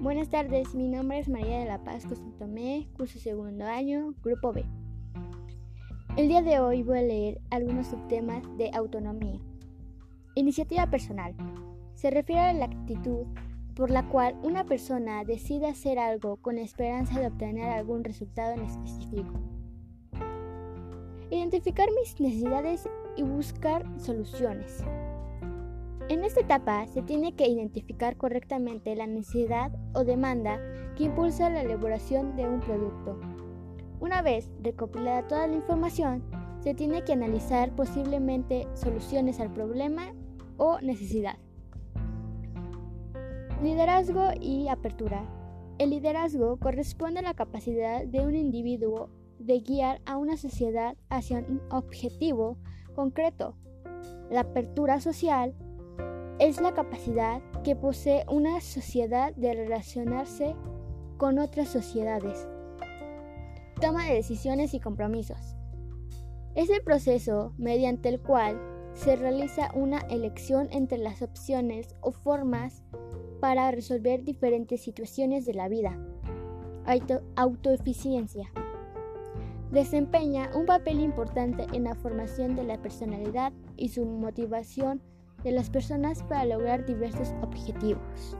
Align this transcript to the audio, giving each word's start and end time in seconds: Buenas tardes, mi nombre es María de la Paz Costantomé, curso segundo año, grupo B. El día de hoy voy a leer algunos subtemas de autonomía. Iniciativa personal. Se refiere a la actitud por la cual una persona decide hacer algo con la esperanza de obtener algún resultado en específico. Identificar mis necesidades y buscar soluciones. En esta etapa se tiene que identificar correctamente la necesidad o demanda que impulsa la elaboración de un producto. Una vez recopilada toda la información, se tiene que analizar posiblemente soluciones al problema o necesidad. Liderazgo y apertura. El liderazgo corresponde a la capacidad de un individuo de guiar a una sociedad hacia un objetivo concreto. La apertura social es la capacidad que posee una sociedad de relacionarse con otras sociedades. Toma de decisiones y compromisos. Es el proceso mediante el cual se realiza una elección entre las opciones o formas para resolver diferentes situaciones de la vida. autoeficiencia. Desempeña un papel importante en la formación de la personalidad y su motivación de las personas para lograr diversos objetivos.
Buenas 0.00 0.30
tardes, 0.30 0.74
mi 0.74 0.88
nombre 0.88 1.18
es 1.18 1.28
María 1.28 1.58
de 1.58 1.66
la 1.66 1.84
Paz 1.84 2.06
Costantomé, 2.06 2.88
curso 2.96 3.18
segundo 3.18 3.66
año, 3.66 4.14
grupo 4.22 4.50
B. 4.50 4.64
El 6.16 6.28
día 6.28 6.40
de 6.40 6.58
hoy 6.58 6.82
voy 6.82 7.00
a 7.00 7.02
leer 7.02 7.42
algunos 7.50 7.88
subtemas 7.88 8.42
de 8.56 8.70
autonomía. 8.72 9.38
Iniciativa 10.34 10.86
personal. 10.86 11.34
Se 11.96 12.10
refiere 12.10 12.40
a 12.40 12.52
la 12.54 12.64
actitud 12.64 13.26
por 13.76 13.90
la 13.90 14.08
cual 14.08 14.36
una 14.42 14.64
persona 14.64 15.22
decide 15.24 15.68
hacer 15.68 15.98
algo 15.98 16.38
con 16.38 16.56
la 16.56 16.62
esperanza 16.62 17.20
de 17.20 17.26
obtener 17.26 17.68
algún 17.68 18.02
resultado 18.02 18.54
en 18.54 18.62
específico. 18.62 19.38
Identificar 21.30 21.90
mis 21.90 22.18
necesidades 22.18 22.88
y 23.18 23.22
buscar 23.22 23.84
soluciones. 24.00 24.82
En 26.10 26.24
esta 26.24 26.40
etapa 26.40 26.88
se 26.88 27.02
tiene 27.02 27.36
que 27.36 27.46
identificar 27.46 28.16
correctamente 28.16 28.96
la 28.96 29.06
necesidad 29.06 29.70
o 29.94 30.02
demanda 30.02 30.58
que 30.96 31.04
impulsa 31.04 31.48
la 31.50 31.62
elaboración 31.62 32.34
de 32.34 32.48
un 32.48 32.58
producto. 32.58 33.20
Una 34.00 34.20
vez 34.20 34.50
recopilada 34.60 35.28
toda 35.28 35.46
la 35.46 35.54
información, 35.54 36.24
se 36.64 36.74
tiene 36.74 37.04
que 37.04 37.12
analizar 37.12 37.76
posiblemente 37.76 38.66
soluciones 38.74 39.38
al 39.38 39.52
problema 39.52 40.12
o 40.56 40.80
necesidad. 40.80 41.38
Liderazgo 43.62 44.30
y 44.40 44.66
apertura. 44.66 45.22
El 45.78 45.90
liderazgo 45.90 46.58
corresponde 46.58 47.20
a 47.20 47.22
la 47.22 47.34
capacidad 47.34 48.04
de 48.04 48.26
un 48.26 48.34
individuo 48.34 49.10
de 49.38 49.60
guiar 49.60 50.00
a 50.06 50.16
una 50.16 50.36
sociedad 50.36 50.96
hacia 51.08 51.38
un 51.38 51.62
objetivo 51.70 52.58
concreto. 52.96 53.54
La 54.28 54.40
apertura 54.40 55.00
social 55.00 55.54
es 56.40 56.58
la 56.58 56.72
capacidad 56.72 57.42
que 57.62 57.76
posee 57.76 58.24
una 58.26 58.62
sociedad 58.62 59.34
de 59.36 59.52
relacionarse 59.52 60.56
con 61.18 61.38
otras 61.38 61.68
sociedades. 61.68 62.48
Toma 63.78 64.06
de 64.06 64.14
decisiones 64.14 64.72
y 64.72 64.80
compromisos. 64.80 65.54
Es 66.54 66.70
el 66.70 66.82
proceso 66.82 67.52
mediante 67.58 68.08
el 68.08 68.20
cual 68.20 68.58
se 68.94 69.16
realiza 69.16 69.70
una 69.74 69.98
elección 70.08 70.68
entre 70.72 70.96
las 70.96 71.20
opciones 71.20 71.94
o 72.00 72.10
formas 72.10 72.82
para 73.40 73.70
resolver 73.70 74.24
diferentes 74.24 74.80
situaciones 74.80 75.44
de 75.44 75.54
la 75.54 75.68
vida. 75.68 75.98
autoeficiencia. 77.36 78.50
Desempeña 79.70 80.50
un 80.54 80.64
papel 80.64 81.00
importante 81.00 81.66
en 81.74 81.84
la 81.84 81.94
formación 81.94 82.56
de 82.56 82.64
la 82.64 82.80
personalidad 82.80 83.52
y 83.76 83.90
su 83.90 84.06
motivación 84.06 85.02
de 85.44 85.52
las 85.52 85.70
personas 85.70 86.22
para 86.24 86.44
lograr 86.44 86.84
diversos 86.86 87.34
objetivos. 87.42 88.36